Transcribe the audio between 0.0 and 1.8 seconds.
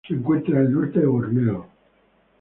Se encuentra al norte de Borneo.